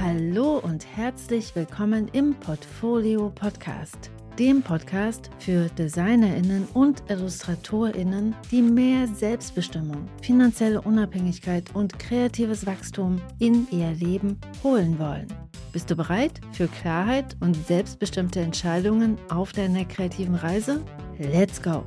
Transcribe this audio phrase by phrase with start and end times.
[0.00, 9.06] Hallo und herzlich willkommen im Portfolio Podcast, dem Podcast für Designerinnen und Illustratorinnen, die mehr
[9.06, 15.28] Selbstbestimmung, finanzielle Unabhängigkeit und kreatives Wachstum in ihr Leben holen wollen.
[15.72, 20.84] Bist du bereit für Klarheit und selbstbestimmte Entscheidungen auf deiner kreativen Reise?
[21.18, 21.84] Let's go!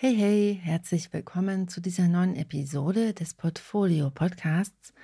[0.00, 4.94] Hey, hey, herzlich willkommen zu dieser neuen Episode des Portfolio Podcasts.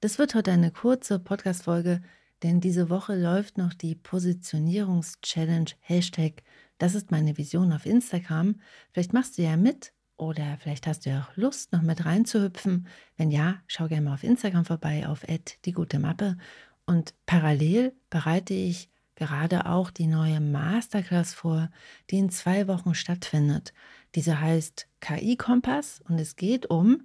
[0.00, 2.02] Das wird heute eine kurze Podcast-Folge,
[2.42, 6.42] denn diese Woche läuft noch die Positionierungs-Challenge Hashtag
[6.76, 8.60] Das ist meine Vision auf Instagram.
[8.92, 12.88] Vielleicht machst du ja mit oder vielleicht hast du ja auch Lust, noch mit reinzuhüpfen.
[13.16, 15.24] Wenn ja, schau gerne mal auf Instagram vorbei, auf
[15.64, 16.36] die gute Mappe.
[16.84, 21.70] Und parallel bereite ich gerade auch die neue Masterclass vor,
[22.10, 23.72] die in zwei Wochen stattfindet.
[24.14, 27.02] Diese heißt KI-Kompass und es geht um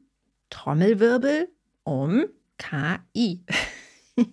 [0.49, 1.49] Trommelwirbel,
[1.83, 2.25] um
[2.57, 3.43] KI.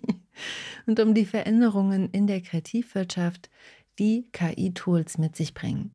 [0.85, 3.49] und um die Veränderungen in der Kreativwirtschaft,
[3.97, 5.91] die KI-Tools mit sich bringen.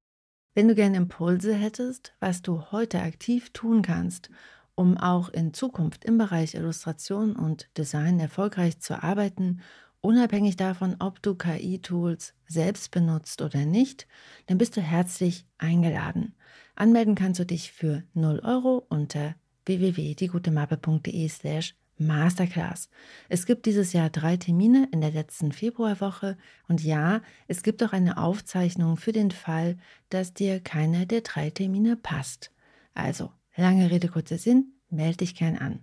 [0.54, 4.30] Wenn du gerne Impulse hättest, was du heute aktiv tun kannst,
[4.74, 9.60] um auch in Zukunft im Bereich Illustration und Design erfolgreich zu arbeiten
[10.04, 14.06] Unabhängig davon, ob du KI-Tools selbst benutzt oder nicht,
[14.46, 16.34] dann bist du herzlich eingeladen.
[16.76, 22.90] Anmelden kannst du dich für 0 Euro unter www.diegutemappe.de slash Masterclass.
[23.30, 26.36] Es gibt dieses Jahr drei Termine in der letzten Februarwoche
[26.68, 29.78] und ja, es gibt auch eine Aufzeichnung für den Fall,
[30.10, 32.52] dass dir keiner der drei Termine passt.
[32.92, 35.80] Also, lange Rede, kurzer Sinn, melde dich gern an.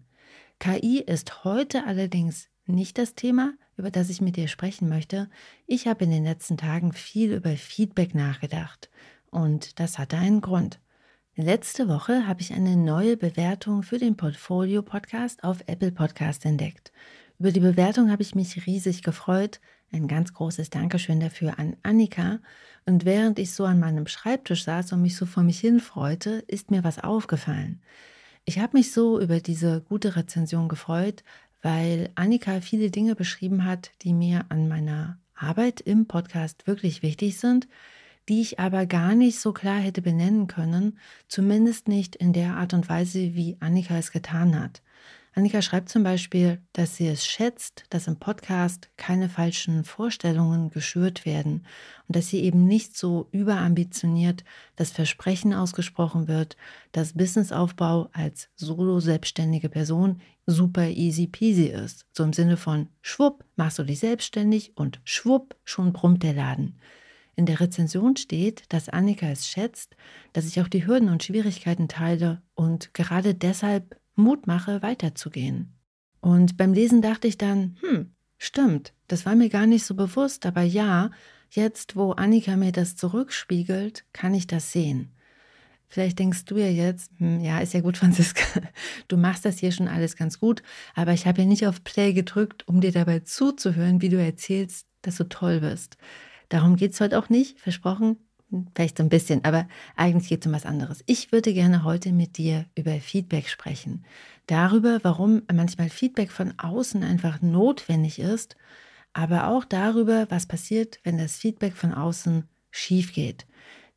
[0.59, 5.29] KI ist heute allerdings nicht das Thema, über das ich mit dir sprechen möchte.
[5.67, 8.89] Ich habe in den letzten Tagen viel über Feedback nachgedacht.
[9.29, 10.79] Und das hatte einen Grund.
[11.35, 16.91] Letzte Woche habe ich eine neue Bewertung für den Portfolio Podcast auf Apple Podcast entdeckt.
[17.39, 19.61] Über die Bewertung habe ich mich riesig gefreut.
[19.91, 22.39] Ein ganz großes Dankeschön dafür an Annika.
[22.85, 26.43] Und während ich so an meinem Schreibtisch saß und mich so vor mich hin freute,
[26.47, 27.81] ist mir was aufgefallen.
[28.45, 31.23] Ich habe mich so über diese gute Rezension gefreut,
[31.61, 37.37] weil Annika viele Dinge beschrieben hat, die mir an meiner Arbeit im Podcast wirklich wichtig
[37.37, 37.67] sind,
[38.29, 42.73] die ich aber gar nicht so klar hätte benennen können, zumindest nicht in der Art
[42.73, 44.81] und Weise, wie Annika es getan hat.
[45.33, 51.25] Annika schreibt zum Beispiel, dass sie es schätzt, dass im Podcast keine falschen Vorstellungen geschürt
[51.25, 51.65] werden
[52.07, 54.43] und dass sie eben nicht so überambitioniert
[54.75, 56.57] das Versprechen ausgesprochen wird,
[56.91, 62.05] dass Businessaufbau als solo-selbstständige Person super easy peasy ist.
[62.11, 66.77] So im Sinne von schwupp, machst du dich selbstständig und schwupp, schon brummt der Laden.
[67.37, 69.95] In der Rezension steht, dass Annika es schätzt,
[70.33, 75.73] dass ich auch die Hürden und Schwierigkeiten teile und gerade deshalb Mut mache, weiterzugehen.
[76.19, 80.45] Und beim Lesen dachte ich dann, hm, stimmt, das war mir gar nicht so bewusst,
[80.45, 81.09] aber ja,
[81.49, 85.11] jetzt, wo Annika mir das zurückspiegelt, kann ich das sehen.
[85.89, 88.61] Vielleicht denkst du ja jetzt, hm, ja, ist ja gut, Franziska,
[89.07, 90.63] du machst das hier schon alles ganz gut,
[90.95, 94.87] aber ich habe ja nicht auf Play gedrückt, um dir dabei zuzuhören, wie du erzählst,
[95.01, 95.97] dass du toll bist.
[96.49, 98.17] Darum geht es heute auch nicht, versprochen,
[98.75, 101.03] vielleicht so ein bisschen, aber eigentlich geht es um was anderes.
[101.05, 104.05] Ich würde gerne heute mit dir über Feedback sprechen.
[104.47, 108.57] Darüber, warum manchmal Feedback von außen einfach notwendig ist,
[109.13, 113.45] aber auch darüber, was passiert, wenn das Feedback von außen schief geht.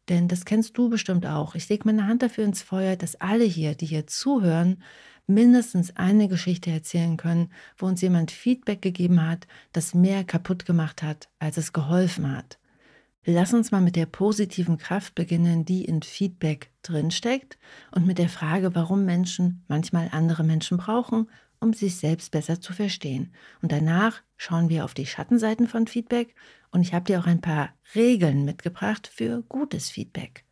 [0.09, 1.55] Denn das kennst du bestimmt auch.
[1.55, 4.83] Ich lege meine Hand dafür ins Feuer, dass alle hier, die hier zuhören,
[5.27, 11.03] mindestens eine Geschichte erzählen können, wo uns jemand Feedback gegeben hat, das mehr kaputt gemacht
[11.03, 12.59] hat, als es geholfen hat.
[13.27, 17.59] Lass uns mal mit der positiven Kraft beginnen, die in Feedback drinsteckt
[17.91, 22.75] und mit der Frage, warum Menschen manchmal andere Menschen brauchen, um sich selbst besser zu
[22.75, 23.33] verstehen.
[23.63, 26.35] Und danach schauen wir auf die Schattenseiten von Feedback
[26.71, 30.45] und ich habe dir auch ein paar Regeln mitgebracht für gutes Feedback.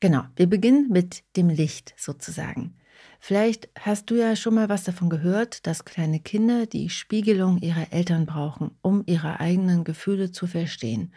[0.00, 2.74] Genau, wir beginnen mit dem Licht sozusagen.
[3.20, 7.92] Vielleicht hast du ja schon mal was davon gehört, dass kleine Kinder die Spiegelung ihrer
[7.92, 11.12] Eltern brauchen, um ihre eigenen Gefühle zu verstehen.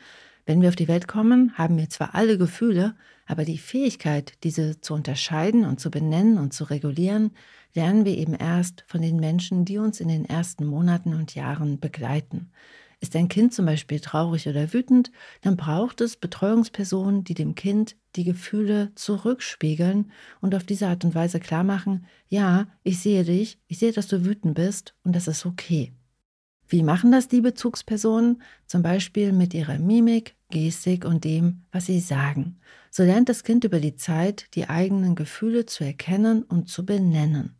[0.46, 2.96] Wenn wir auf die Welt kommen, haben wir zwar alle Gefühle,
[3.28, 7.32] aber die Fähigkeit, diese zu unterscheiden und zu benennen und zu regulieren,
[7.74, 11.80] lernen wir eben erst von den Menschen, die uns in den ersten Monaten und Jahren
[11.80, 12.52] begleiten.
[13.00, 15.12] Ist ein Kind zum Beispiel traurig oder wütend,
[15.42, 21.16] dann braucht es Betreuungspersonen, die dem Kind die Gefühle zurückspiegeln und auf diese Art und
[21.16, 25.28] Weise klar machen, ja, ich sehe dich, ich sehe, dass du wütend bist und das
[25.28, 25.94] ist okay.
[26.72, 28.42] Wie machen das die Bezugspersonen?
[28.66, 32.62] Zum Beispiel mit ihrer Mimik, Gestik und dem, was sie sagen.
[32.90, 37.58] So lernt das Kind über die Zeit, die eigenen Gefühle zu erkennen und zu benennen.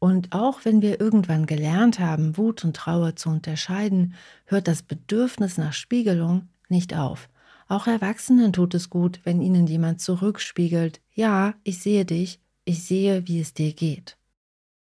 [0.00, 4.14] Und auch wenn wir irgendwann gelernt haben, Wut und Trauer zu unterscheiden,
[4.46, 7.28] hört das Bedürfnis nach Spiegelung nicht auf.
[7.68, 13.28] Auch Erwachsenen tut es gut, wenn ihnen jemand zurückspiegelt, ja, ich sehe dich, ich sehe,
[13.28, 14.16] wie es dir geht.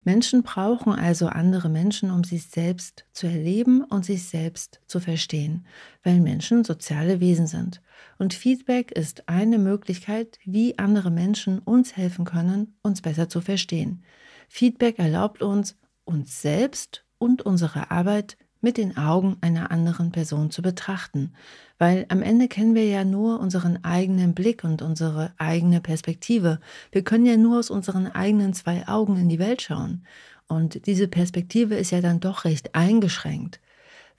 [0.03, 5.67] Menschen brauchen also andere Menschen, um sich selbst zu erleben und sich selbst zu verstehen,
[6.03, 7.81] weil Menschen soziale Wesen sind.
[8.17, 14.03] Und Feedback ist eine Möglichkeit, wie andere Menschen uns helfen können, uns besser zu verstehen.
[14.49, 20.61] Feedback erlaubt uns, uns selbst und unsere Arbeit mit den Augen einer anderen Person zu
[20.61, 21.33] betrachten,
[21.77, 26.59] weil am Ende kennen wir ja nur unseren eigenen Blick und unsere eigene Perspektive.
[26.91, 30.05] Wir können ja nur aus unseren eigenen zwei Augen in die Welt schauen.
[30.47, 33.59] Und diese Perspektive ist ja dann doch recht eingeschränkt.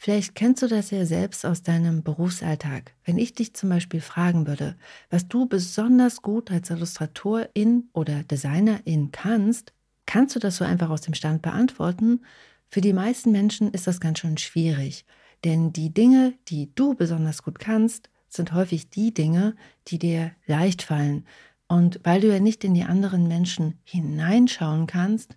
[0.04, 2.94] Vielleicht kennst du das ja selbst aus deinem Berufsalltag.
[3.04, 4.74] Wenn ich dich zum Beispiel fragen würde,
[5.10, 9.72] was du besonders gut als Illustratorin oder Designerin kannst,
[10.06, 12.22] kannst du das so einfach aus dem Stand beantworten?
[12.72, 15.04] Für die meisten Menschen ist das ganz schön schwierig,
[15.44, 19.56] denn die Dinge, die du besonders gut kannst, sind häufig die Dinge,
[19.88, 21.26] die dir leicht fallen.
[21.68, 25.36] Und weil du ja nicht in die anderen Menschen hineinschauen kannst,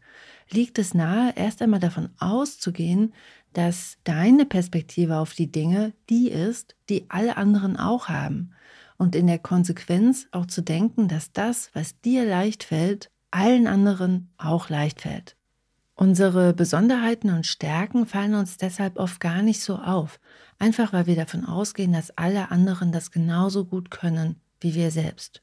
[0.50, 3.14] liegt es nahe, erst einmal davon auszugehen,
[3.52, 8.54] dass deine Perspektive auf die Dinge die ist, die alle anderen auch haben.
[8.96, 14.30] Und in der Konsequenz auch zu denken, dass das, was dir leicht fällt, allen anderen
[14.38, 15.36] auch leicht fällt.
[15.96, 20.20] Unsere Besonderheiten und Stärken fallen uns deshalb oft gar nicht so auf,
[20.60, 25.42] einfach weil wir davon ausgehen, dass alle anderen das genauso gut können wie wir selbst.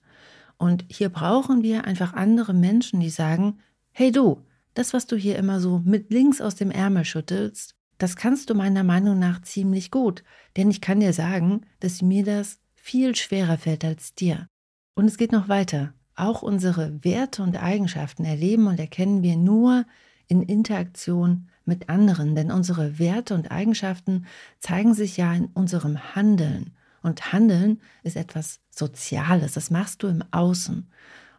[0.58, 3.60] Und hier brauchen wir einfach andere Menschen, die sagen,
[3.92, 4.44] hey du,
[4.74, 8.54] das, was du hier immer so mit links aus dem Ärmel schüttelst, das kannst du
[8.54, 10.22] meiner Meinung nach ziemlich gut,
[10.56, 14.48] denn ich kann dir sagen, dass mir das viel schwerer fällt als dir.
[14.94, 15.94] Und es geht noch weiter.
[16.14, 19.86] Auch unsere Werte und Eigenschaften erleben und erkennen wir nur,
[20.28, 24.26] in Interaktion mit anderen, denn unsere Werte und Eigenschaften
[24.58, 26.72] zeigen sich ja in unserem Handeln.
[27.02, 30.88] Und Handeln ist etwas Soziales, das machst du im Außen.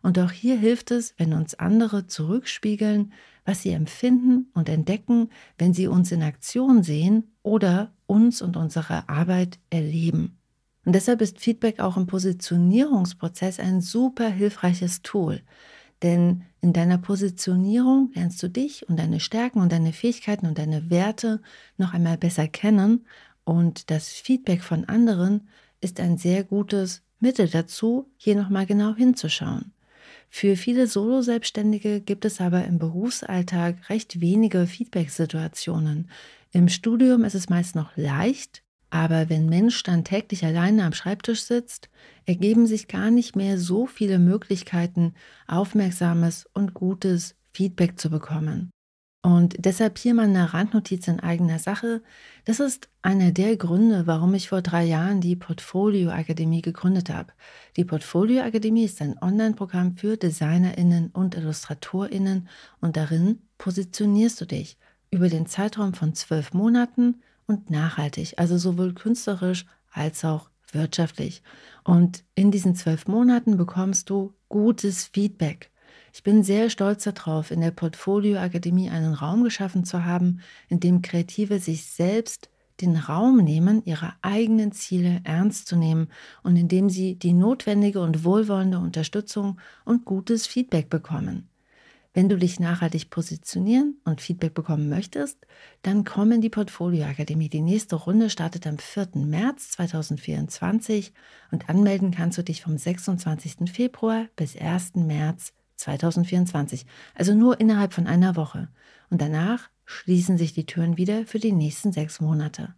[0.02, 3.14] Und auch hier hilft es, wenn uns andere zurückspiegeln,
[3.46, 9.08] was sie empfinden und entdecken, wenn sie uns in Aktion sehen oder uns und unsere
[9.08, 10.38] Arbeit erleben.
[10.86, 15.42] Und deshalb ist Feedback auch im Positionierungsprozess ein super hilfreiches Tool.
[16.04, 20.90] Denn in deiner Positionierung lernst du dich und deine Stärken und deine Fähigkeiten und deine
[20.90, 21.42] Werte
[21.78, 23.06] noch einmal besser kennen
[23.46, 25.48] und das Feedback von anderen
[25.82, 29.74] ist ein sehr gutes Mittel dazu, hier nochmal genau hinzuschauen.
[30.30, 36.10] Für viele Solo-Selbstständige gibt es aber im Berufsalltag recht wenige Feedback-Situationen.
[36.52, 38.63] Im Studium ist es meist noch leicht,
[38.94, 41.90] aber wenn Mensch dann täglich alleine am Schreibtisch sitzt,
[42.28, 45.16] ergeben sich gar nicht mehr so viele Möglichkeiten,
[45.48, 48.70] aufmerksames und gutes Feedback zu bekommen.
[49.24, 52.04] Und deshalb hier mal eine Randnotiz in eigener Sache.
[52.46, 57.34] Das ist einer der Gründe, warum ich vor drei Jahren die Portfolio Akademie gegründet habe.
[57.78, 62.48] Die Portfolio Akademie ist ein Online-Programm für DesignerInnen und IllustratorInnen
[62.80, 64.78] und darin positionierst du dich
[65.10, 71.44] über den Zeitraum von zwölf Monaten und nachhaltig, also sowohl künstlerisch als auch wirtschaftlich.
[71.84, 75.72] Und in diesen zwölf Monaten bekommst du gutes Feedback.
[76.14, 80.80] Ich bin sehr stolz darauf, in der Portfolio Akademie einen Raum geschaffen zu haben, in
[80.80, 82.50] dem Kreative sich selbst
[82.82, 86.08] den Raum nehmen, ihre eigenen Ziele ernst zu nehmen
[86.44, 91.50] und in dem sie die notwendige und wohlwollende Unterstützung und gutes Feedback bekommen.
[92.16, 95.40] Wenn du dich nachhaltig positionieren und Feedback bekommen möchtest,
[95.82, 97.50] dann komm in die Portfolio Akademie.
[97.50, 99.10] Die nächste Runde startet am 4.
[99.16, 101.12] März 2024
[101.50, 103.72] und anmelden kannst du dich vom 26.
[103.72, 104.94] Februar bis 1.
[104.96, 106.86] März 2024.
[107.16, 108.70] Also nur innerhalb von einer Woche.
[109.10, 112.76] Und danach schließen sich die Türen wieder für die nächsten sechs Monate.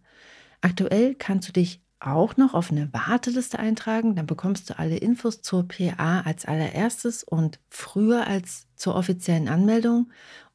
[0.62, 4.14] Aktuell kannst du dich auch noch auf eine Warteliste eintragen.
[4.14, 10.10] Dann bekommst du alle Infos zur PA als allererstes und früher als zur offiziellen Anmeldung.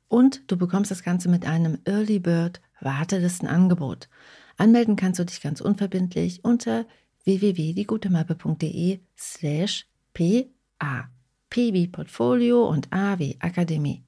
[0.08, 4.10] Und du bekommst das Ganze mit einem Early Bird Wartelistenangebot.
[4.58, 6.86] Anmelden kannst du dich ganz unverbindlich unter
[7.24, 11.10] www.diegutemappe.de slash PA.
[11.50, 14.04] P wie Portfolio und A wie Akademie.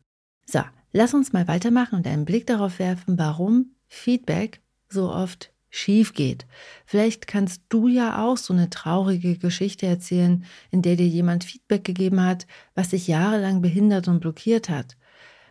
[0.45, 0.61] So,
[0.91, 6.45] lass uns mal weitermachen und einen Blick darauf werfen, warum Feedback so oft schief geht.
[6.85, 11.83] Vielleicht kannst du ja auch so eine traurige Geschichte erzählen, in der dir jemand Feedback
[11.83, 14.95] gegeben hat, was dich jahrelang behindert und blockiert hat.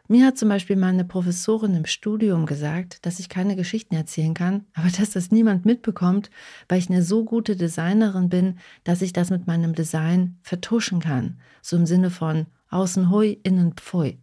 [0.07, 4.65] Mir hat zum Beispiel meine Professorin im Studium gesagt, dass ich keine Geschichten erzählen kann,
[4.75, 6.31] aber dass das niemand mitbekommt,
[6.69, 11.41] weil ich eine so gute Designerin bin, dass ich das mit meinem Design vertuschen kann.
[11.63, 14.22] So im Sinne von außen hui, innen pfui.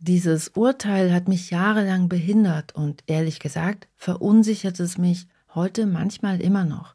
[0.00, 5.26] Dieses Urteil hat mich jahrelang behindert und ehrlich gesagt verunsichert es mich
[5.56, 6.94] heute manchmal immer noch.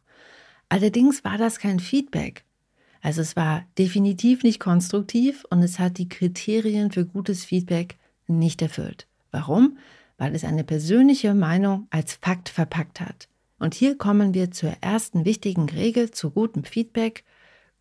[0.70, 2.46] Allerdings war das kein Feedback.
[3.02, 8.62] Also es war definitiv nicht konstruktiv und es hat die Kriterien für gutes Feedback nicht
[8.62, 9.06] erfüllt.
[9.32, 9.78] Warum?
[10.18, 13.28] Weil es eine persönliche Meinung als Fakt verpackt hat.
[13.60, 17.26] Und hier kommen wir zur ersten wichtigen Regel zu gutem Feedback.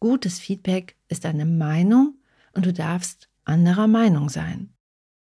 [0.01, 2.17] Gutes Feedback ist eine Meinung
[2.55, 4.72] und du darfst anderer Meinung sein.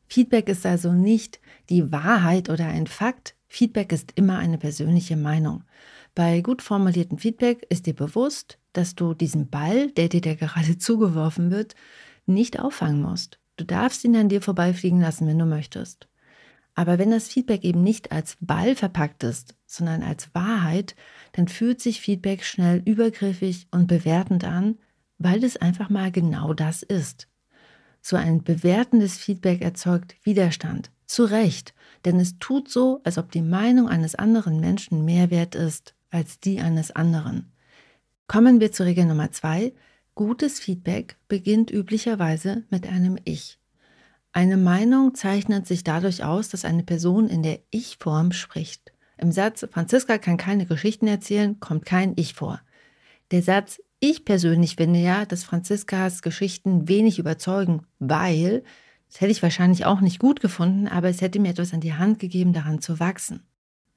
[0.08, 3.36] Feedback ist also nicht die Wahrheit oder ein Fakt.
[3.48, 5.64] Feedback ist immer eine persönliche Meinung.
[6.16, 11.52] Bei gut formuliertem Feedback ist dir bewusst, dass du diesen Ball, der dir gerade zugeworfen
[11.52, 11.76] wird,
[12.26, 13.40] nicht auffangen musst.
[13.58, 16.08] Du darfst ihn an dir vorbeifliegen lassen, wenn du möchtest.
[16.76, 20.96] Aber wenn das Feedback eben nicht als Ball verpackt ist, sondern als Wahrheit,
[21.32, 24.78] dann fühlt sich Feedback schnell übergriffig und bewertend an,
[25.18, 27.28] weil es einfach mal genau das ist.
[28.10, 30.92] So ein bewertendes Feedback erzeugt Widerstand.
[31.08, 31.74] Zu Recht,
[32.06, 36.40] denn es tut so, als ob die Meinung eines anderen Menschen mehr wert ist als
[36.40, 37.52] die eines anderen.
[38.30, 39.74] Kommen wir zur Regel Nummer zwei.
[40.16, 43.60] Gutes Feedback beginnt üblicherweise mit einem Ich.
[44.32, 48.94] Eine Meinung zeichnet sich dadurch aus, dass eine Person in der Ich-Form spricht.
[49.18, 52.62] Im Satz Franziska kann keine Geschichten erzählen, kommt kein Ich vor.
[53.32, 58.64] Der Satz ich persönlich finde ja, dass Franziskas Geschichten wenig überzeugen, weil,
[59.10, 61.94] das hätte ich wahrscheinlich auch nicht gut gefunden, aber es hätte mir etwas an die
[61.94, 63.44] Hand gegeben, daran zu wachsen.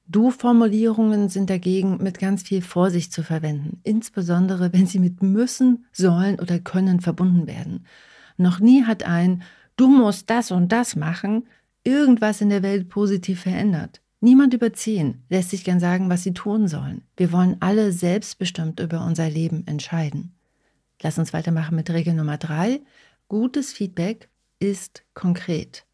[0.07, 6.39] Du-Formulierungen sind dagegen mit ganz viel Vorsicht zu verwenden, insbesondere wenn sie mit müssen, sollen
[6.39, 7.85] oder können verbunden werden.
[8.37, 9.43] Noch nie hat ein
[9.77, 11.47] Du musst das und das machen
[11.83, 14.00] irgendwas in der Welt positiv verändert.
[14.23, 17.01] Niemand über zehn lässt sich gern sagen, was sie tun sollen.
[17.17, 20.35] Wir wollen alle selbstbestimmt über unser Leben entscheiden.
[21.01, 22.81] Lass uns weitermachen mit Regel Nummer drei.
[23.27, 25.85] Gutes Feedback ist konkret.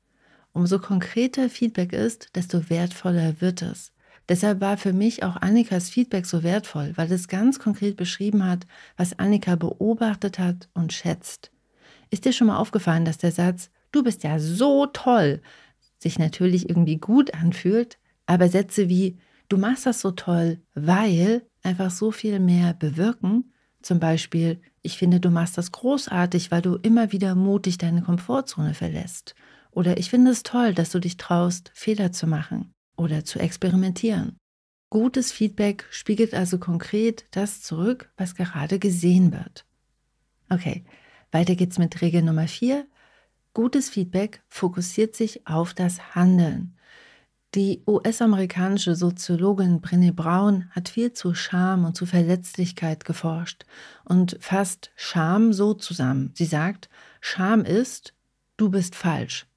[0.52, 3.94] Umso konkreter Feedback ist, desto wertvoller wird es.
[4.28, 8.68] Deshalb war für mich auch Annikas Feedback so wertvoll, weil es ganz konkret beschrieben hat,
[8.98, 11.50] was Annika beobachtet hat und schätzt.
[12.10, 15.42] Ist dir schon mal aufgefallen, dass der Satz, du bist ja so toll,
[15.98, 19.18] sich natürlich irgendwie gut anfühlt, aber Sätze wie,
[19.50, 23.52] du machst das so toll, weil einfach so viel mehr bewirken.
[23.82, 28.74] Zum Beispiel, ich finde, du machst das großartig, weil du immer wieder mutig deine Komfortzone
[28.74, 29.34] verlässt.
[29.72, 34.38] Oder ich finde es toll, dass du dich traust, Fehler zu machen oder zu experimentieren.
[34.90, 39.66] Gutes Feedback spiegelt also konkret das zurück, was gerade gesehen wird.
[40.50, 40.86] Okay,
[41.32, 42.88] weiter geht's mit Regel Nummer 4.
[43.54, 46.77] Gutes Feedback fokussiert sich auf das Handeln.
[47.56, 53.64] Die US-amerikanische Soziologin Brené Brown hat viel zu Scham und zu Verletzlichkeit geforscht
[54.04, 56.32] und fasst Scham so zusammen.
[56.36, 56.90] Sie sagt,
[57.22, 58.14] Scham ist,
[58.58, 59.48] du bist falsch.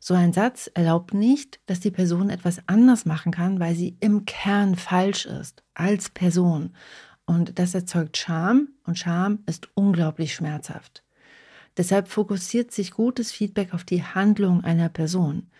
[0.00, 4.24] So ein Satz erlaubt nicht, dass die Person etwas anders machen kann, weil sie im
[4.24, 6.74] Kern falsch ist, als Person.
[7.26, 11.02] Und das erzeugt Scham und Scham ist unglaublich schmerzhaft.
[11.76, 15.50] Deshalb fokussiert sich gutes Feedback auf die Handlung einer Person.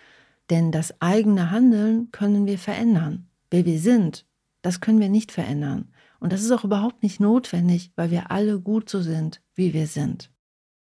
[0.50, 3.28] Denn das eigene Handeln können wir verändern.
[3.50, 4.26] Wer wir sind,
[4.62, 5.92] das können wir nicht verändern.
[6.18, 9.86] Und das ist auch überhaupt nicht notwendig, weil wir alle gut so sind, wie wir
[9.86, 10.30] sind.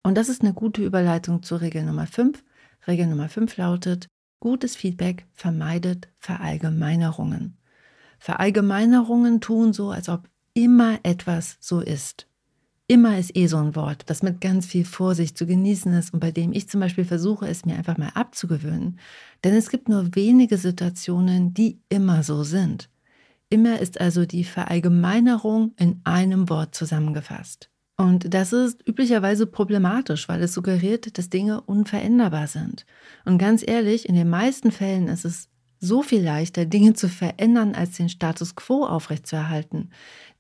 [0.03, 2.45] Und das ist eine gute Überleitung zur Regel Nummer 5.
[2.87, 4.07] Regel Nummer 5 lautet,
[4.39, 7.57] gutes Feedback vermeidet Verallgemeinerungen.
[8.19, 12.27] Verallgemeinerungen tun so, als ob immer etwas so ist.
[12.87, 16.21] Immer ist eh so ein Wort, das mit ganz viel Vorsicht zu genießen ist und
[16.21, 18.99] bei dem ich zum Beispiel versuche, es mir einfach mal abzugewöhnen.
[19.43, 22.91] Denn es gibt nur wenige Situationen, die immer so sind.
[23.49, 27.71] Immer ist also die Verallgemeinerung in einem Wort zusammengefasst.
[27.97, 32.85] Und das ist üblicherweise problematisch, weil es suggeriert, dass Dinge unveränderbar sind.
[33.25, 35.49] Und ganz ehrlich, in den meisten Fällen ist es
[35.79, 39.91] so viel leichter, Dinge zu verändern, als den Status quo aufrechtzuerhalten.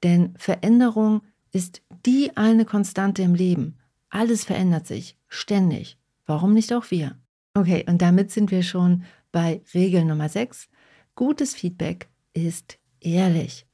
[0.02, 1.22] Denn Veränderung
[1.54, 3.78] ist die eine Konstante im Leben.
[4.10, 5.98] Alles verändert sich, ständig.
[6.26, 7.16] Warum nicht auch wir?
[7.54, 10.68] Okay, und damit sind wir schon bei Regel Nummer 6.
[11.14, 13.66] Gutes Feedback ist ehrlich.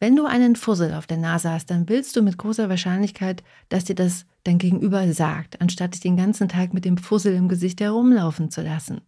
[0.00, 3.84] Wenn du einen Fussel auf der Nase hast, dann willst du mit großer Wahrscheinlichkeit, dass
[3.84, 7.80] dir das dein Gegenüber sagt, anstatt dich den ganzen Tag mit dem Fussel im Gesicht
[7.80, 9.02] herumlaufen zu lassen.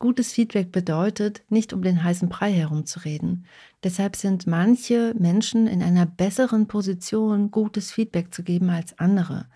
[0.00, 3.46] Gutes Feedback bedeutet, nicht um den heißen Brei herumzureden.
[3.82, 9.46] Deshalb sind manche Menschen in einer besseren Position, gutes Feedback zu geben als andere.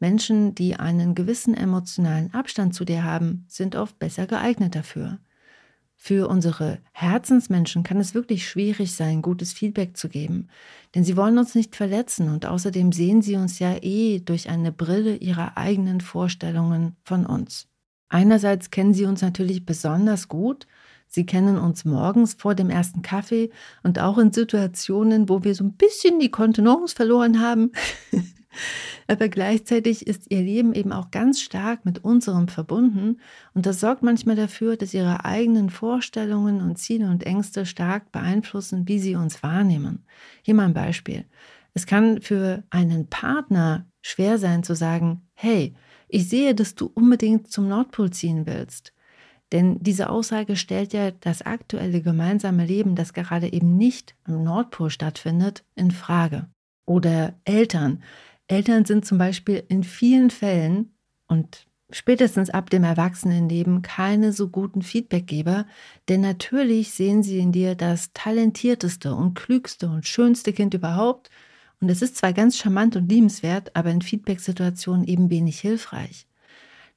[0.00, 5.20] Menschen, die einen gewissen emotionalen Abstand zu dir haben, sind oft besser geeignet dafür.
[5.94, 10.48] Für unsere Herzensmenschen kann es wirklich schwierig sein, gutes Feedback zu geben,
[10.96, 14.72] denn sie wollen uns nicht verletzen und außerdem sehen sie uns ja eh durch eine
[14.72, 17.68] Brille ihrer eigenen Vorstellungen von uns.
[18.14, 20.68] Einerseits kennen sie uns natürlich besonders gut,
[21.08, 23.50] sie kennen uns morgens vor dem ersten Kaffee
[23.82, 27.72] und auch in Situationen, wo wir so ein bisschen die Kontenance verloren haben.
[29.08, 33.16] Aber gleichzeitig ist ihr Leben eben auch ganz stark mit unserem verbunden
[33.52, 38.86] und das sorgt manchmal dafür, dass ihre eigenen Vorstellungen und Ziele und Ängste stark beeinflussen,
[38.86, 40.04] wie sie uns wahrnehmen.
[40.42, 41.24] Hier mal ein Beispiel.
[41.74, 45.74] Es kann für einen Partner schwer sein zu sagen, hey,
[46.08, 48.92] ich sehe, dass du unbedingt zum Nordpol ziehen willst.
[49.50, 54.90] Denn diese Aussage stellt ja das aktuelle gemeinsame Leben, das gerade eben nicht am Nordpol
[54.90, 56.48] stattfindet, in Frage.
[56.84, 58.02] Oder Eltern,
[58.46, 60.92] Eltern sind zum Beispiel in vielen Fällen
[61.26, 65.66] und spätestens ab dem Erwachsenenleben keine so guten Feedbackgeber,
[66.10, 71.30] denn natürlich sehen sie in dir das talentierteste und klügste und schönste Kind überhaupt
[71.84, 76.26] und es ist zwar ganz charmant und liebenswert, aber in Feedbacksituationen eben wenig hilfreich.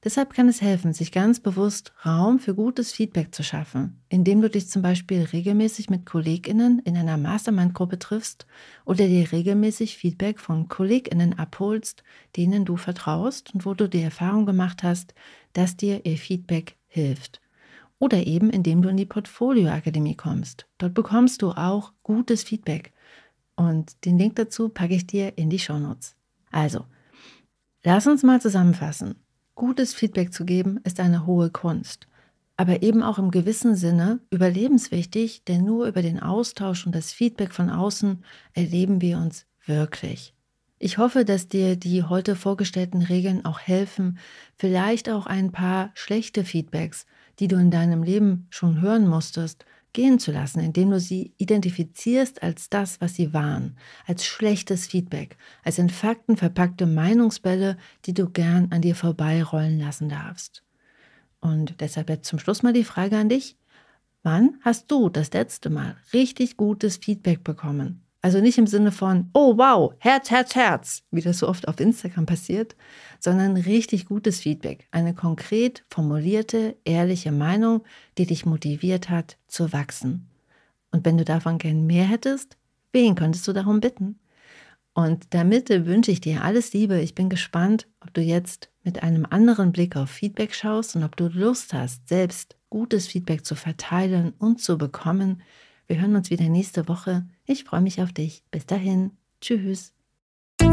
[0.02, 4.48] Deshalb kann es helfen, sich ganz bewusst Raum für gutes Feedback zu schaffen, indem du
[4.48, 8.46] dich zum Beispiel regelmäßig mit KollegInnen in einer Mastermind-Gruppe triffst
[8.86, 12.02] oder dir regelmäßig Feedback von KollegInnen abholst,
[12.36, 15.12] denen du vertraust und wo du die Erfahrung gemacht hast,
[15.52, 17.42] dass dir ihr Feedback hilft.
[17.98, 20.66] Oder eben, indem du in die Portfolio-Akademie kommst.
[20.78, 22.94] Dort bekommst du auch gutes Feedback.
[23.58, 26.14] Und den Link dazu packe ich dir in die Shownotes.
[26.52, 26.84] Also,
[27.82, 29.16] lass uns mal zusammenfassen.
[29.56, 32.06] Gutes Feedback zu geben ist eine hohe Kunst,
[32.56, 37.52] aber eben auch im gewissen Sinne überlebenswichtig, denn nur über den Austausch und das Feedback
[37.52, 38.22] von außen
[38.52, 40.34] erleben wir uns wirklich.
[40.78, 44.20] Ich hoffe, dass dir die heute vorgestellten Regeln auch helfen,
[44.54, 47.06] vielleicht auch ein paar schlechte Feedbacks,
[47.40, 49.64] die du in deinem Leben schon hören musstest,
[49.98, 53.76] gehen zu lassen, indem du sie identifizierst als das, was sie waren,
[54.06, 60.08] als schlechtes Feedback, als in Fakten verpackte Meinungsbälle, die du gern an dir vorbeirollen lassen
[60.08, 60.62] darfst.
[61.40, 63.56] Und deshalb jetzt zum Schluss mal die Frage an dich.
[64.22, 68.07] Wann hast du das letzte Mal richtig gutes Feedback bekommen?
[68.20, 71.78] Also nicht im Sinne von, oh wow, Herz, Herz, Herz, wie das so oft auf
[71.78, 72.74] Instagram passiert,
[73.20, 74.88] sondern richtig gutes Feedback.
[74.90, 77.84] Eine konkret formulierte, ehrliche Meinung,
[78.18, 80.28] die dich motiviert hat, zu wachsen.
[80.90, 82.56] Und wenn du davon gern mehr hättest,
[82.92, 84.18] wen könntest du darum bitten?
[84.94, 87.00] Und damit wünsche ich dir alles Liebe.
[87.00, 91.16] Ich bin gespannt, ob du jetzt mit einem anderen Blick auf Feedback schaust und ob
[91.16, 95.40] du Lust hast, selbst gutes Feedback zu verteilen und zu bekommen.
[95.90, 97.24] Wir hören uns wieder nächste Woche.
[97.46, 98.42] Ich freue mich auf dich.
[98.50, 99.12] Bis dahin.
[99.40, 99.94] Tschüss.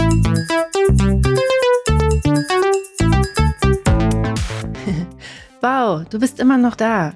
[5.62, 7.14] wow, du bist immer noch da.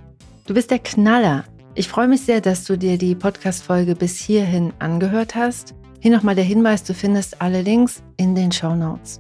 [0.48, 1.44] Du bist der Knaller.
[1.76, 5.76] Ich freue mich sehr, dass du dir die Podcast-Folge bis hierhin angehört hast.
[6.00, 9.20] Hier nochmal der Hinweis, du findest alle Links in den Show Notes.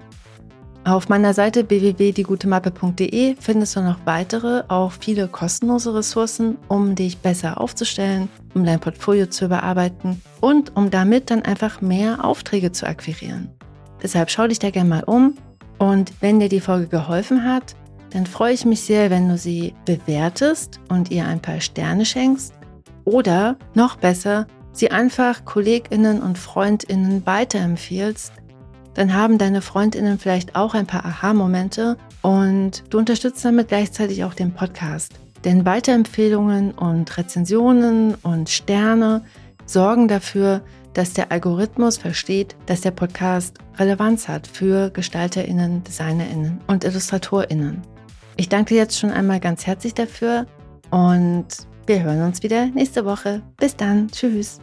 [0.85, 7.59] Auf meiner Seite www.diegutemappe.de findest du noch weitere, auch viele kostenlose Ressourcen, um dich besser
[7.59, 13.49] aufzustellen, um dein Portfolio zu überarbeiten und um damit dann einfach mehr Aufträge zu akquirieren.
[14.01, 15.35] Deshalb schau dich da gerne mal um
[15.77, 17.75] und wenn dir die Folge geholfen hat,
[18.11, 22.53] dann freue ich mich sehr, wenn du sie bewertest und ihr ein paar Sterne schenkst
[23.05, 28.33] oder noch besser, sie einfach Kolleginnen und Freundinnen weiterempfiehlst,
[28.93, 34.33] dann haben deine Freundinnen vielleicht auch ein paar Aha-Momente und du unterstützt damit gleichzeitig auch
[34.33, 35.19] den Podcast.
[35.45, 39.23] Denn Weiterempfehlungen und Rezensionen und Sterne
[39.65, 40.61] sorgen dafür,
[40.93, 47.81] dass der Algorithmus versteht, dass der Podcast Relevanz hat für Gestalterinnen, Designerinnen und Illustratorinnen.
[48.35, 50.45] Ich danke jetzt schon einmal ganz herzlich dafür
[50.91, 51.45] und
[51.85, 53.41] wir hören uns wieder nächste Woche.
[53.57, 54.59] Bis dann, tschüss.